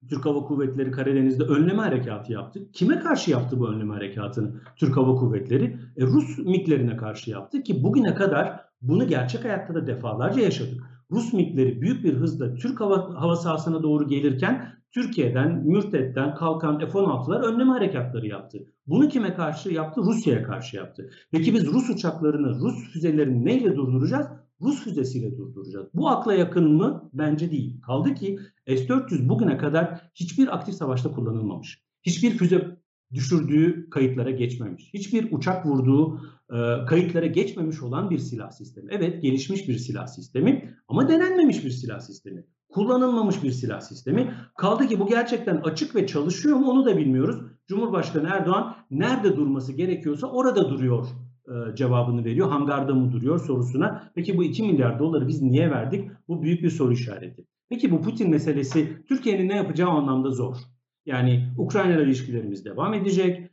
Türk 0.08 0.26
Hava 0.26 0.44
Kuvvetleri 0.44 0.90
Karadeniz'de 0.90 1.44
önleme 1.44 1.82
harekatı 1.82 2.32
yaptı. 2.32 2.72
Kime 2.72 2.98
karşı 2.98 3.30
yaptı 3.30 3.60
bu 3.60 3.68
önleme 3.68 3.94
harekatını 3.94 4.60
Türk 4.76 4.96
Hava 4.96 5.14
Kuvvetleri? 5.14 5.78
E, 5.96 6.02
Rus 6.02 6.38
MİG'lerine 6.38 6.96
karşı 6.96 7.30
yaptı 7.30 7.62
ki 7.62 7.82
bugüne 7.82 8.14
kadar 8.14 8.60
bunu 8.82 9.06
gerçek 9.06 9.44
hayatta 9.44 9.74
da 9.74 9.86
defalarca 9.86 10.42
yaşadık. 10.42 10.95
Rus 11.10 11.32
MİG'leri 11.32 11.80
büyük 11.80 12.04
bir 12.04 12.14
hızla 12.14 12.54
Türk 12.54 12.80
hava, 12.80 13.20
hava 13.20 13.36
sahasına 13.36 13.82
doğru 13.82 14.08
gelirken 14.08 14.76
Türkiye'den, 14.90 15.66
Mürtet'ten 15.66 16.34
kalkan 16.34 16.78
F-16'lar 16.78 17.42
önleme 17.42 17.70
harekatları 17.70 18.26
yaptı. 18.26 18.58
Bunu 18.86 19.08
kime 19.08 19.34
karşı 19.34 19.68
yaptı? 19.68 20.00
Rusya'ya 20.00 20.42
karşı 20.42 20.76
yaptı. 20.76 21.10
Peki 21.30 21.54
biz 21.54 21.66
Rus 21.66 21.90
uçaklarını, 21.90 22.48
Rus 22.48 22.92
füzelerini 22.92 23.44
neyle 23.44 23.76
durduracağız? 23.76 24.26
Rus 24.60 24.84
füzesiyle 24.84 25.36
durduracağız. 25.36 25.86
Bu 25.94 26.08
akla 26.08 26.34
yakın 26.34 26.72
mı? 26.72 27.10
Bence 27.12 27.50
değil. 27.50 27.80
Kaldı 27.80 28.14
ki 28.14 28.38
S-400 28.66 29.28
bugüne 29.28 29.58
kadar 29.58 30.10
hiçbir 30.14 30.54
aktif 30.54 30.74
savaşta 30.74 31.12
kullanılmamış. 31.12 31.82
Hiçbir 32.02 32.30
füze 32.30 32.76
düşürdüğü 33.12 33.90
kayıtlara 33.90 34.30
geçmemiş. 34.30 34.90
Hiçbir 34.94 35.32
uçak 35.32 35.66
vurduğu 35.66 36.20
kayıtlara 36.88 37.26
geçmemiş 37.26 37.82
olan 37.82 38.10
bir 38.10 38.18
silah 38.18 38.50
sistemi. 38.50 38.88
Evet 38.90 39.22
gelişmiş 39.22 39.68
bir 39.68 39.78
silah 39.78 40.06
sistemi 40.06 40.74
ama 40.88 41.08
denenmemiş 41.08 41.64
bir 41.64 41.70
silah 41.70 42.00
sistemi. 42.00 42.44
Kullanılmamış 42.68 43.42
bir 43.42 43.50
silah 43.50 43.80
sistemi. 43.80 44.34
Kaldı 44.56 44.86
ki 44.86 45.00
bu 45.00 45.06
gerçekten 45.06 45.56
açık 45.56 45.94
ve 45.94 46.06
çalışıyor 46.06 46.56
mu 46.56 46.70
onu 46.70 46.86
da 46.86 46.96
bilmiyoruz. 46.96 47.36
Cumhurbaşkanı 47.66 48.28
Erdoğan 48.28 48.76
nerede 48.90 49.36
durması 49.36 49.72
gerekiyorsa 49.72 50.26
orada 50.26 50.70
duruyor 50.70 51.06
e, 51.48 51.76
cevabını 51.76 52.24
veriyor. 52.24 52.48
Hangarda 52.48 52.94
mı 52.94 53.12
duruyor 53.12 53.46
sorusuna. 53.46 54.12
Peki 54.14 54.36
bu 54.36 54.44
2 54.44 54.62
milyar 54.62 54.98
doları 54.98 55.28
biz 55.28 55.42
niye 55.42 55.70
verdik? 55.70 56.10
Bu 56.28 56.42
büyük 56.42 56.62
bir 56.62 56.70
soru 56.70 56.92
işareti. 56.92 57.46
Peki 57.68 57.90
bu 57.90 58.02
Putin 58.02 58.30
meselesi 58.30 59.02
Türkiye'nin 59.08 59.48
ne 59.48 59.56
yapacağı 59.56 59.90
anlamda 59.90 60.30
zor. 60.30 60.56
Yani 61.06 61.48
Ukrayna 61.58 61.94
ile 61.94 62.02
ilişkilerimiz 62.02 62.64
devam 62.64 62.94
edecek. 62.94 63.50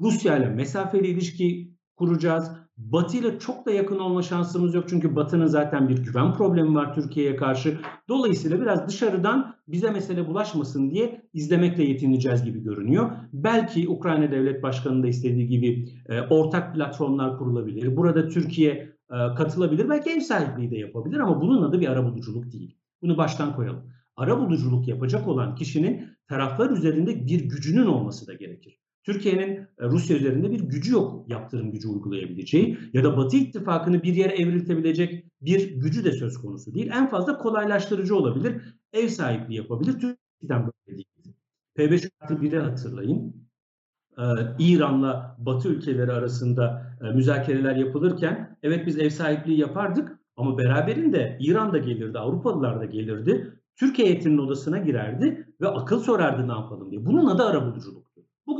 Rusya 0.00 0.38
ile 0.38 0.48
mesafeli 0.48 1.06
ilişki 1.06 1.72
kuracağız. 2.02 2.50
Batı 2.76 3.16
ile 3.16 3.38
çok 3.38 3.66
da 3.66 3.70
yakın 3.70 3.98
olma 3.98 4.22
şansımız 4.22 4.74
yok. 4.74 4.84
Çünkü 4.88 5.16
Batı'nın 5.16 5.46
zaten 5.46 5.88
bir 5.88 5.98
güven 5.98 6.32
problemi 6.34 6.74
var 6.74 6.94
Türkiye'ye 6.94 7.36
karşı. 7.36 7.78
Dolayısıyla 8.08 8.60
biraz 8.60 8.88
dışarıdan 8.88 9.54
bize 9.68 9.90
mesele 9.90 10.28
bulaşmasın 10.28 10.90
diye 10.90 11.22
izlemekle 11.32 11.84
yetineceğiz 11.84 12.44
gibi 12.44 12.62
görünüyor. 12.62 13.10
Belki 13.32 13.88
Ukrayna 13.88 14.30
Devlet 14.30 14.62
Başkanı 14.62 15.02
da 15.02 15.08
istediği 15.08 15.48
gibi 15.48 15.88
e, 16.08 16.20
ortak 16.20 16.74
platformlar 16.74 17.38
kurulabilir. 17.38 17.96
Burada 17.96 18.28
Türkiye 18.28 18.70
e, 19.10 19.34
katılabilir. 19.36 19.88
Belki 19.88 20.10
ev 20.10 20.20
sahipliği 20.20 20.70
de 20.70 20.76
yapabilir 20.76 21.18
ama 21.18 21.40
bunun 21.40 21.62
adı 21.62 21.80
bir 21.80 21.88
arabuluculuk 21.88 22.52
değil. 22.52 22.76
Bunu 23.02 23.16
baştan 23.16 23.56
koyalım. 23.56 23.82
Arabuluculuk 24.16 24.88
yapacak 24.88 25.28
olan 25.28 25.54
kişinin 25.54 26.06
taraflar 26.28 26.70
üzerinde 26.70 27.26
bir 27.26 27.48
gücünün 27.48 27.86
olması 27.86 28.26
da 28.26 28.34
gerekir. 28.34 28.81
Türkiye'nin 29.02 29.56
e, 29.56 29.66
Rusya 29.80 30.16
üzerinde 30.16 30.50
bir 30.50 30.60
gücü 30.60 30.92
yok 30.92 31.28
yaptırım 31.28 31.72
gücü 31.72 31.88
uygulayabileceği 31.88 32.78
ya 32.92 33.04
da 33.04 33.16
Batı 33.16 33.36
ittifakını 33.36 34.02
bir 34.02 34.14
yere 34.14 34.34
evriltebilecek 34.34 35.24
bir 35.40 35.74
gücü 35.80 36.04
de 36.04 36.12
söz 36.12 36.38
konusu 36.38 36.74
değil. 36.74 36.90
En 36.94 37.10
fazla 37.10 37.38
kolaylaştırıcı 37.38 38.16
olabilir, 38.16 38.62
ev 38.92 39.08
sahipliği 39.08 39.56
yapabilir. 39.56 39.92
Türkiye'den 39.92 40.62
böyle 40.66 40.96
değil. 40.96 41.34
P5 41.76 42.10
artı 42.20 42.34
1'i 42.34 42.58
hatırlayın. 42.58 43.42
Ee, 44.18 44.22
İran'la 44.58 45.36
Batı 45.38 45.68
ülkeleri 45.68 46.12
arasında 46.12 46.96
e, 47.02 47.12
müzakereler 47.12 47.76
yapılırken 47.76 48.58
evet 48.62 48.86
biz 48.86 48.98
ev 48.98 49.10
sahipliği 49.10 49.58
yapardık 49.58 50.18
ama 50.36 50.58
beraberinde 50.58 51.38
İran 51.40 51.72
da 51.72 51.78
gelirdi, 51.78 52.18
Avrupalılar 52.18 52.80
da 52.80 52.84
gelirdi. 52.84 53.58
Türkiye 53.76 54.08
heyetinin 54.08 54.38
odasına 54.38 54.78
girerdi 54.78 55.46
ve 55.60 55.68
akıl 55.68 56.00
sorardı 56.00 56.48
ne 56.48 56.52
yapalım 56.52 56.90
diye. 56.90 57.06
Bunun 57.06 57.26
adı 57.26 57.42
arabuluculuktu. 57.42 58.11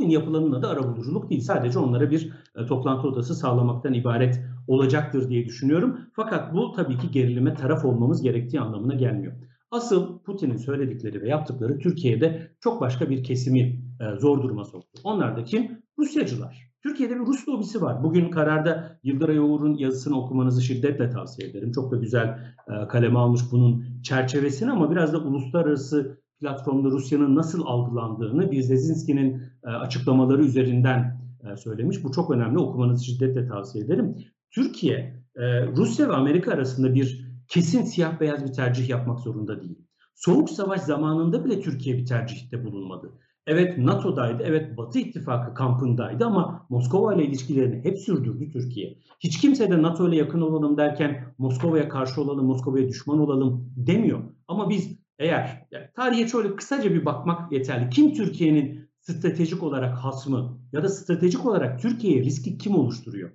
Bugün 0.03 0.13
yapılanın 0.13 0.51
adı 0.51 0.67
arabuluculuk 0.67 1.29
değil. 1.29 1.41
Sadece 1.41 1.79
onlara 1.79 2.11
bir 2.11 2.31
e, 2.55 2.65
toplantı 2.65 3.07
odası 3.07 3.35
sağlamaktan 3.35 3.93
ibaret 3.93 4.41
olacaktır 4.67 5.29
diye 5.29 5.45
düşünüyorum. 5.45 5.99
Fakat 6.13 6.53
bu 6.53 6.71
tabii 6.71 6.97
ki 6.97 7.11
gerilime 7.11 7.53
taraf 7.53 7.85
olmamız 7.85 8.21
gerektiği 8.21 8.61
anlamına 8.61 8.93
gelmiyor. 8.93 9.33
Asıl 9.71 10.19
Putin'in 10.19 10.57
söyledikleri 10.57 11.21
ve 11.21 11.29
yaptıkları 11.29 11.79
Türkiye'de 11.79 12.51
çok 12.59 12.81
başka 12.81 13.09
bir 13.09 13.23
kesimi 13.23 13.59
e, 13.59 14.19
zor 14.19 14.43
duruma 14.43 14.65
soktu. 14.65 15.01
Onlar 15.03 15.37
da 15.37 15.43
kim? 15.43 15.83
Rusyacılar. 15.99 16.71
Türkiye'de 16.83 17.15
bir 17.15 17.25
Rus 17.25 17.47
lobisi 17.47 17.81
var. 17.81 18.03
Bugün 18.03 18.31
kararda 18.31 18.99
Yıldıray 19.03 19.39
Oğur'un 19.39 19.75
yazısını 19.75 20.19
okumanızı 20.19 20.61
şiddetle 20.61 21.09
tavsiye 21.09 21.49
ederim. 21.49 21.71
Çok 21.71 21.91
da 21.91 21.95
güzel 21.95 22.39
e, 22.67 22.87
kaleme 22.87 23.19
almış 23.19 23.41
bunun 23.51 23.85
çerçevesini 24.01 24.71
ama 24.71 24.91
biraz 24.91 25.13
da 25.13 25.17
uluslararası 25.17 26.22
platformda 26.43 26.89
Rusya'nın 26.89 27.35
nasıl 27.35 27.65
algılandığını 27.65 28.51
bir 28.51 28.61
Zezinski'nin 28.61 29.41
e, 29.63 29.69
açıklamaları 29.69 30.45
üzerinden 30.45 31.21
e, 31.43 31.57
söylemiş. 31.57 32.03
Bu 32.03 32.11
çok 32.11 32.31
önemli. 32.31 32.59
Okumanızı 32.59 33.05
şiddetle 33.05 33.47
tavsiye 33.47 33.85
ederim. 33.85 34.15
Türkiye, 34.51 35.23
e, 35.35 35.67
Rusya 35.67 36.09
ve 36.09 36.13
Amerika 36.13 36.51
arasında 36.51 36.93
bir 36.93 37.33
kesin 37.47 37.81
siyah 37.81 38.19
beyaz 38.19 38.43
bir 38.45 38.53
tercih 38.53 38.89
yapmak 38.89 39.19
zorunda 39.19 39.61
değil. 39.61 39.79
Soğuk 40.15 40.49
savaş 40.49 40.81
zamanında 40.81 41.45
bile 41.45 41.61
Türkiye 41.61 41.97
bir 41.97 42.05
tercihte 42.05 42.65
bulunmadı. 42.65 43.11
Evet 43.47 43.77
NATO'daydı, 43.77 44.43
evet 44.45 44.77
Batı 44.77 44.99
İttifakı 44.99 45.53
kampındaydı 45.53 46.25
ama 46.25 46.65
Moskova 46.69 47.13
ile 47.13 47.25
ilişkilerini 47.25 47.83
hep 47.83 47.99
sürdürdü 47.99 48.51
Türkiye. 48.51 48.97
Hiç 49.19 49.41
kimse 49.41 49.71
de 49.71 49.81
NATO 49.81 50.09
ile 50.09 50.15
yakın 50.15 50.41
olalım 50.41 50.77
derken 50.77 51.33
Moskova'ya 51.37 51.89
karşı 51.89 52.21
olalım, 52.21 52.45
Moskova'ya 52.45 52.87
düşman 52.87 53.19
olalım 53.19 53.73
demiyor. 53.75 54.19
Ama 54.47 54.69
biz 54.69 55.02
eğer 55.19 55.67
yani 55.71 55.85
tarihe 55.95 56.27
şöyle 56.27 56.55
kısaca 56.55 56.91
bir 56.91 57.05
bakmak 57.05 57.51
yeterli. 57.51 57.89
Kim 57.89 58.13
Türkiye'nin 58.13 58.89
stratejik 58.99 59.63
olarak 59.63 59.97
hasmı 59.97 60.59
ya 60.71 60.83
da 60.83 60.89
stratejik 60.89 61.45
olarak 61.45 61.81
Türkiye'ye 61.81 62.23
riski 62.23 62.57
kim 62.57 62.75
oluşturuyor? 62.75 63.31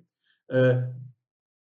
Ee, 0.54 0.72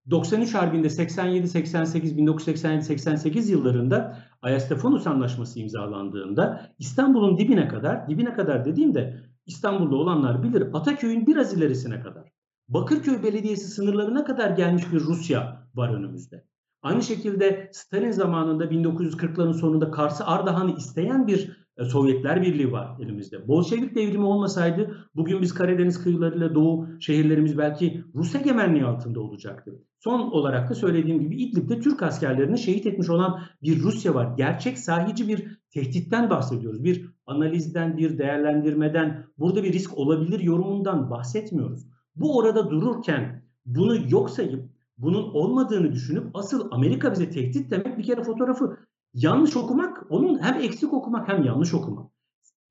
93 0.10 0.54
Harbi'nde 0.54 0.89
87, 0.89 1.48
88, 1.48 2.18
1987, 2.18 2.86
88 2.86 3.50
yıllarında 3.50 4.18
Ayastefanus 4.42 5.08
Anlaşması 5.08 5.60
imzalandığında 5.60 6.72
İstanbul'un 6.80 7.38
dibine 7.38 7.68
kadar, 7.68 8.10
dibine 8.10 8.34
kadar 8.34 8.66
dediğimde 8.66 9.24
İstanbul'da 9.46 9.96
olanlar 9.96 10.44
bilir 10.44 10.68
Ataköy'ün 10.74 11.28
biraz 11.28 11.54
ilerisine 11.54 12.01
kadar. 12.01 12.32
Bakırköy 12.68 13.24
Belediyesi 13.24 13.68
sınırlarına 13.68 14.24
kadar 14.24 14.50
gelmiş 14.50 14.84
bir 14.94 15.00
Rusya 15.00 15.68
var 15.74 15.94
önümüzde. 15.94 16.46
Aynı 16.81 17.03
şekilde 17.03 17.69
Stalin 17.71 18.12
zamanında 18.12 18.65
1940'ların 18.65 19.53
sonunda 19.53 19.91
Kars'ı 19.91 20.25
Ardahan'ı 20.25 20.75
isteyen 20.75 21.27
bir 21.27 21.59
e, 21.77 21.86
Sovyetler 21.86 22.41
Birliği 22.41 22.71
var 22.71 22.98
elimizde. 23.00 23.48
Bolşevik 23.48 23.95
devrimi 23.95 24.25
olmasaydı 24.25 25.07
bugün 25.15 25.41
biz 25.41 25.53
Karadeniz 25.53 26.03
kıyılarıyla 26.03 26.55
Doğu 26.55 26.88
şehirlerimiz 27.00 27.57
belki 27.57 28.03
Rus 28.15 28.36
egemenliği 28.36 28.86
altında 28.86 29.19
olacaktı. 29.19 29.83
Son 30.00 30.19
olarak 30.19 30.69
da 30.69 30.75
söylediğim 30.75 31.19
gibi 31.19 31.43
İdlib'de 31.43 31.79
Türk 31.79 32.03
askerlerini 32.03 32.57
şehit 32.57 32.86
etmiş 32.86 33.09
olan 33.09 33.41
bir 33.62 33.81
Rusya 33.81 34.15
var. 34.15 34.38
Gerçek 34.38 34.77
sahici 34.77 35.27
bir 35.27 35.59
tehditten 35.71 36.29
bahsediyoruz. 36.29 36.83
Bir 36.83 37.05
analizden, 37.25 37.98
bir 37.98 38.17
değerlendirmeden, 38.17 39.25
burada 39.38 39.63
bir 39.63 39.74
risk 39.74 39.98
olabilir 39.98 40.39
yorumundan 40.39 41.09
bahsetmiyoruz. 41.09 41.88
Bu 42.15 42.38
orada 42.38 42.69
dururken 42.69 43.43
bunu 43.65 44.12
yok 44.12 44.29
sayıp 44.29 44.78
bunun 45.00 45.24
olmadığını 45.34 45.91
düşünüp 45.91 46.27
asıl 46.34 46.68
Amerika 46.72 47.12
bize 47.12 47.29
tehdit 47.29 47.72
demek 47.72 47.98
bir 47.98 48.03
kere 48.03 48.24
fotoğrafı 48.24 48.77
yanlış 49.13 49.58
okumak, 49.58 50.06
onun 50.10 50.39
hem 50.44 50.62
eksik 50.62 50.94
okumak 50.94 51.27
hem 51.27 51.44
yanlış 51.44 51.74
okumak. 51.74 52.12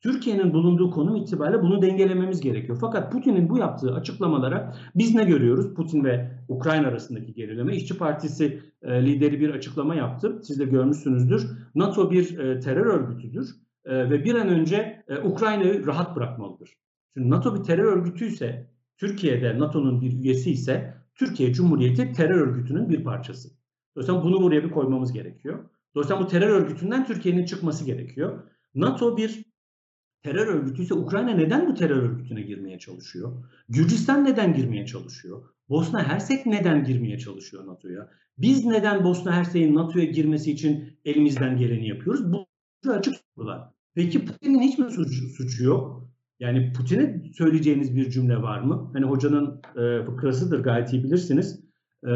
Türkiye'nin 0.00 0.52
bulunduğu 0.52 0.90
konum 0.90 1.16
itibariyle 1.16 1.62
bunu 1.62 1.82
dengelememiz 1.82 2.40
gerekiyor. 2.40 2.78
Fakat 2.80 3.12
Putin'in 3.12 3.49
bu 3.49 3.58
yaptığı 3.58 3.94
açıklamalara 3.94 4.76
biz 4.94 5.14
ne 5.14 5.25
görüyoruz? 5.25 5.75
Putin 5.75 6.04
ve 6.04 6.30
Ukrayna 6.49 6.88
arasındaki 6.88 7.35
gerileme. 7.35 7.76
İşçi 7.76 7.99
Partisi 7.99 8.62
e, 8.82 9.06
lideri 9.06 9.40
bir 9.40 9.50
açıklama 9.50 9.94
yaptı. 9.94 10.40
Siz 10.42 10.61
de 10.61 10.64
görmüşsünüzdür. 10.64 11.50
NATO 11.75 12.11
bir 12.11 12.38
e, 12.38 12.61
terör 12.61 12.87
örgütüdür 12.87 13.49
e, 13.85 14.11
ve 14.11 14.25
bir 14.25 14.35
an 14.35 14.49
önce 14.49 15.04
e, 15.08 15.18
Ukrayna'yı 15.18 15.87
rahat 15.87 16.16
bırakmalıdır. 16.16 16.76
Şimdi 17.14 17.30
NATO 17.30 17.54
bir 17.54 17.62
terör 17.62 17.85
örgütüyse, 17.85 18.70
Türkiye'de 18.97 19.58
NATO'nun 19.58 20.00
bir 20.00 20.12
üyesi 20.12 20.50
ise 20.50 20.94
Türkiye 21.18 21.52
Cumhuriyeti 21.52 22.12
terör 22.12 22.40
örgütünün 22.40 22.88
bir 22.88 23.04
parçası. 23.04 23.48
Dolayısıyla 23.96 24.25
bunu 24.25 24.42
buraya 24.42 24.64
bir 24.64 24.70
koymamız 24.70 25.12
gerekiyor. 25.12 25.64
Dolayısıyla 25.94 26.22
bu 26.22 26.28
terör 26.28 26.48
örgütünden 26.48 27.06
Türkiye'nin 27.06 27.44
çıkması 27.44 27.84
gerekiyor. 27.84 28.42
NATO 28.75 29.16
bir 29.16 29.44
terör 30.22 30.46
örgütü 30.46 30.82
ise 30.82 30.94
Ukrayna 30.94 31.30
neden 31.30 31.68
bu 31.68 31.75
terör 31.75 32.02
örgütüne 32.02 32.42
girmeye 32.42 32.78
çalışıyor? 32.78 33.44
Gürcistan 33.68 34.25
neden 34.25 34.54
girmeye 34.54 34.87
çalışıyor? 34.87 35.42
Bosna 35.68 36.08
Hersek 36.08 36.46
neden 36.46 36.84
girmeye 36.84 37.18
çalışıyor 37.18 37.66
NATO'ya? 37.66 38.10
Biz 38.38 38.64
neden 38.64 39.04
Bosna 39.04 39.32
Hersek'in 39.32 39.75
NATO'ya 39.75 40.04
girmesi 40.04 40.52
için 40.52 40.98
elimizden 41.04 41.56
geleni 41.56 41.88
yapıyoruz? 41.88 42.32
Bu 42.32 42.46
açık 42.90 43.14
sorular. 43.34 43.70
Peki 43.94 44.25
Putin'in 44.25 44.60
hiç 44.60 44.78
mi 44.78 44.90
suçu, 44.90 45.28
suçu 45.28 45.64
yok? 45.64 46.07
Yani 46.40 46.73
Putin'e 46.73 47.23
söyleyeceğiniz 47.33 47.97
bir 47.97 48.11
cümle 48.11 48.42
var 48.42 48.61
mı? 48.61 48.90
Hani 48.92 49.04
hocanın 49.07 49.62
e, 49.76 50.04
fıkrasıdır 50.04 50.62
gayet 50.62 50.92
iyi 50.92 51.04
bilirsiniz. 51.04 51.64
E, 52.07 52.11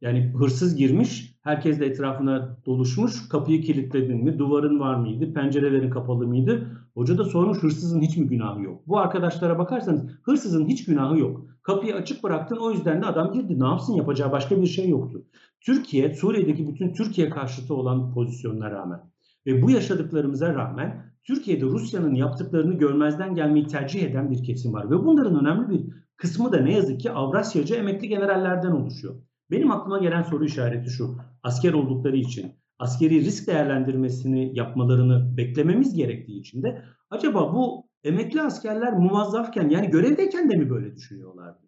yani 0.00 0.32
hırsız 0.38 0.76
girmiş, 0.76 1.38
herkes 1.42 1.80
de 1.80 1.86
etrafına 1.86 2.58
doluşmuş. 2.66 3.28
Kapıyı 3.28 3.62
kilitledin 3.62 4.24
mi? 4.24 4.38
Duvarın 4.38 4.80
var 4.80 4.94
mıydı? 4.94 5.34
Pencerelerin 5.34 5.90
kapalı 5.90 6.26
mıydı? 6.26 6.66
Hoca 6.94 7.18
da 7.18 7.24
sormuş 7.24 7.62
hırsızın 7.62 8.00
hiç 8.00 8.16
mi 8.16 8.26
günahı 8.26 8.62
yok? 8.62 8.82
Bu 8.86 8.98
arkadaşlara 8.98 9.58
bakarsanız 9.58 10.02
hırsızın 10.22 10.66
hiç 10.66 10.84
günahı 10.84 11.18
yok. 11.18 11.46
Kapıyı 11.62 11.94
açık 11.94 12.24
bıraktın 12.24 12.56
o 12.56 12.70
yüzden 12.70 13.02
de 13.02 13.06
adam 13.06 13.32
girdi. 13.32 13.60
Ne 13.60 13.66
yapsın 13.66 13.94
yapacağı 13.94 14.32
başka 14.32 14.62
bir 14.62 14.66
şey 14.66 14.88
yoktu. 14.88 15.24
Türkiye, 15.60 16.14
Suriye'deki 16.14 16.68
bütün 16.68 16.92
Türkiye 16.92 17.30
karşıtı 17.30 17.74
olan 17.74 18.14
pozisyonlara 18.14 18.74
rağmen 18.74 19.00
ve 19.46 19.62
bu 19.62 19.70
yaşadıklarımıza 19.70 20.54
rağmen 20.54 21.07
Türkiye'de 21.24 21.64
Rusya'nın 21.64 22.14
yaptıklarını 22.14 22.74
görmezden 22.74 23.34
gelmeyi 23.34 23.66
tercih 23.66 24.02
eden 24.02 24.30
bir 24.30 24.44
kesim 24.44 24.72
var. 24.72 24.90
Ve 24.90 25.04
bunların 25.04 25.40
önemli 25.40 25.68
bir 25.68 25.94
kısmı 26.16 26.52
da 26.52 26.60
ne 26.60 26.72
yazık 26.72 27.00
ki 27.00 27.10
Avrasyacı 27.10 27.74
emekli 27.74 28.08
generallerden 28.08 28.70
oluşuyor. 28.70 29.14
Benim 29.50 29.70
aklıma 29.70 29.98
gelen 29.98 30.22
soru 30.22 30.44
işareti 30.44 30.90
şu. 30.90 31.16
Asker 31.42 31.72
oldukları 31.72 32.16
için 32.16 32.52
askeri 32.78 33.20
risk 33.20 33.46
değerlendirmesini 33.46 34.58
yapmalarını 34.58 35.36
beklememiz 35.36 35.94
gerektiği 35.94 36.40
için 36.40 36.62
de 36.62 36.82
acaba 37.10 37.54
bu 37.54 37.88
emekli 38.04 38.42
askerler 38.42 38.92
muvazzafken 38.92 39.68
yani 39.68 39.90
görevdeyken 39.90 40.50
de 40.50 40.56
mi 40.56 40.70
böyle 40.70 40.96
düşünüyorlardı? 40.96 41.67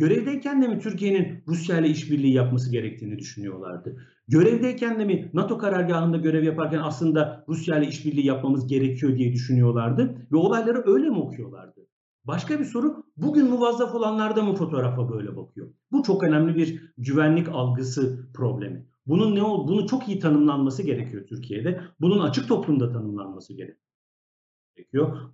Görevdeyken 0.00 0.62
de 0.62 0.68
mi 0.68 0.78
Türkiye'nin 0.78 1.42
Rusya 1.48 1.78
ile 1.78 1.88
işbirliği 1.88 2.32
yapması 2.32 2.72
gerektiğini 2.72 3.18
düşünüyorlardı? 3.18 3.96
Görevdeyken 4.28 5.00
de 5.00 5.04
mi 5.04 5.30
NATO 5.34 5.58
karargahında 5.58 6.16
görev 6.16 6.44
yaparken 6.44 6.78
aslında 6.78 7.44
Rusya 7.48 7.78
ile 7.78 7.88
işbirliği 7.88 8.26
yapmamız 8.26 8.66
gerekiyor 8.66 9.16
diye 9.16 9.32
düşünüyorlardı 9.32 10.26
ve 10.32 10.36
olayları 10.36 10.82
öyle 10.86 11.10
mi 11.10 11.18
okuyorlardı? 11.18 11.86
Başka 12.24 12.58
bir 12.58 12.64
soru 12.64 13.04
bugün 13.16 13.50
muvazzaf 13.50 13.94
olanlar 13.94 14.36
da 14.36 14.42
mı 14.42 14.54
fotoğrafa 14.54 15.08
böyle 15.08 15.36
bakıyor? 15.36 15.72
Bu 15.92 16.02
çok 16.02 16.24
önemli 16.24 16.54
bir 16.54 16.92
güvenlik 16.98 17.48
algısı 17.48 18.30
problemi. 18.34 18.86
Bunun 19.06 19.34
ne 19.34 19.42
ol, 19.42 19.68
bunu 19.68 19.86
çok 19.86 20.08
iyi 20.08 20.18
tanımlanması 20.18 20.82
gerekiyor 20.82 21.26
Türkiye'de. 21.26 21.80
Bunun 22.00 22.18
açık 22.18 22.48
toplumda 22.48 22.92
tanımlanması 22.92 23.54
gerekiyor. 23.54 23.89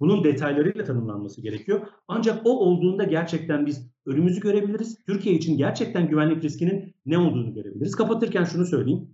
Bunun 0.00 0.24
detaylarıyla 0.24 0.84
tanımlanması 0.84 1.42
gerekiyor. 1.42 1.80
Ancak 2.08 2.46
o 2.46 2.50
olduğunda 2.50 3.04
gerçekten 3.04 3.66
biz 3.66 3.90
önümüzü 4.06 4.40
görebiliriz. 4.40 5.04
Türkiye 5.06 5.34
için 5.34 5.58
gerçekten 5.58 6.08
güvenlik 6.08 6.44
riskinin 6.44 6.94
ne 7.06 7.18
olduğunu 7.18 7.54
görebiliriz. 7.54 7.94
Kapatırken 7.94 8.44
şunu 8.44 8.66
söyleyeyim. 8.66 9.10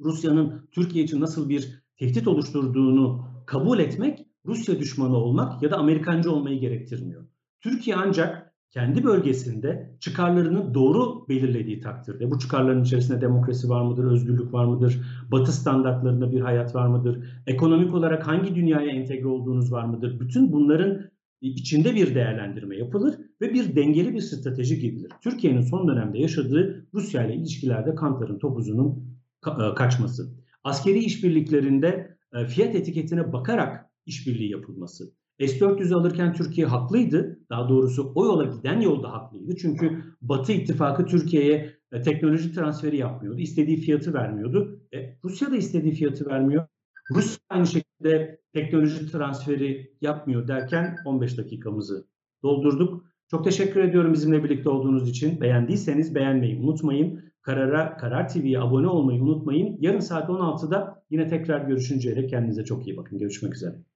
Rusya'nın 0.00 0.68
Türkiye 0.72 1.04
için 1.04 1.20
nasıl 1.20 1.48
bir 1.48 1.82
tehdit 1.96 2.28
oluşturduğunu 2.28 3.24
kabul 3.46 3.78
etmek 3.78 4.26
Rusya 4.46 4.78
düşmanı 4.78 5.16
olmak 5.16 5.62
ya 5.62 5.70
da 5.70 5.76
Amerikancı 5.76 6.32
olmayı 6.32 6.60
gerektirmiyor. 6.60 7.26
Türkiye 7.60 7.96
ancak 7.96 8.47
kendi 8.70 9.04
bölgesinde 9.04 9.96
çıkarlarını 10.00 10.74
doğru 10.74 11.28
belirlediği 11.28 11.80
takdirde, 11.80 12.30
bu 12.30 12.38
çıkarların 12.38 12.84
içerisinde 12.84 13.20
demokrasi 13.20 13.68
var 13.68 13.82
mıdır, 13.82 14.04
özgürlük 14.04 14.52
var 14.52 14.64
mıdır, 14.64 15.00
batı 15.32 15.52
standartlarında 15.52 16.32
bir 16.32 16.40
hayat 16.40 16.74
var 16.74 16.86
mıdır, 16.86 17.24
ekonomik 17.46 17.94
olarak 17.94 18.26
hangi 18.26 18.54
dünyaya 18.54 18.90
entegre 18.90 19.26
olduğunuz 19.26 19.72
var 19.72 19.84
mıdır, 19.84 20.20
bütün 20.20 20.52
bunların 20.52 21.10
içinde 21.40 21.94
bir 21.94 22.14
değerlendirme 22.14 22.76
yapılır 22.76 23.14
ve 23.40 23.54
bir 23.54 23.76
dengeli 23.76 24.14
bir 24.14 24.20
strateji 24.20 24.80
gidilir. 24.80 25.12
Türkiye'nin 25.22 25.60
son 25.60 25.88
dönemde 25.88 26.18
yaşadığı 26.18 26.86
Rusya 26.94 27.26
ile 27.26 27.34
ilişkilerde 27.34 27.94
kantarın 27.94 28.38
topuzunun 28.38 29.18
e, 29.46 29.74
kaçması. 29.74 30.34
Askeri 30.64 30.98
işbirliklerinde 30.98 32.16
e, 32.32 32.46
fiyat 32.46 32.74
etiketine 32.74 33.32
bakarak 33.32 33.90
işbirliği 34.06 34.50
yapılması. 34.50 35.17
S-400'ü 35.40 35.94
alırken 35.94 36.32
Türkiye 36.32 36.66
haklıydı. 36.66 37.38
Daha 37.50 37.68
doğrusu 37.68 38.12
o 38.14 38.24
yola 38.24 38.44
giden 38.44 38.80
yolda 38.80 39.12
haklıydı. 39.12 39.56
Çünkü 39.56 40.04
Batı 40.20 40.52
ittifakı 40.52 41.06
Türkiye'ye 41.06 41.78
e, 41.92 42.02
teknoloji 42.02 42.52
transferi 42.52 42.96
yapmıyordu. 42.96 43.40
İstediği 43.40 43.76
fiyatı 43.76 44.14
vermiyordu. 44.14 44.80
E, 44.94 45.18
Rusya 45.24 45.50
da 45.50 45.56
istediği 45.56 45.92
fiyatı 45.92 46.26
vermiyor. 46.26 46.66
Rusya 47.14 47.38
aynı 47.48 47.66
şekilde 47.66 48.40
teknoloji 48.52 49.12
transferi 49.12 49.92
yapmıyor 50.00 50.48
derken 50.48 50.96
15 51.04 51.38
dakikamızı 51.38 52.06
doldurduk. 52.42 53.04
Çok 53.30 53.44
teşekkür 53.44 53.80
ediyorum 53.80 54.12
bizimle 54.12 54.44
birlikte 54.44 54.70
olduğunuz 54.70 55.08
için. 55.08 55.40
Beğendiyseniz 55.40 56.14
beğenmeyi 56.14 56.60
unutmayın. 56.60 57.20
Karara, 57.42 57.96
Karar 57.96 58.28
TV'ye 58.28 58.60
abone 58.60 58.86
olmayı 58.86 59.22
unutmayın. 59.22 59.76
Yarın 59.80 60.00
saat 60.00 60.28
16'da 60.28 61.04
yine 61.10 61.28
tekrar 61.28 61.60
görüşünceye 61.60 62.16
dek 62.16 62.30
kendinize 62.30 62.64
çok 62.64 62.86
iyi 62.86 62.96
bakın. 62.96 63.18
Görüşmek 63.18 63.54
üzere. 63.54 63.87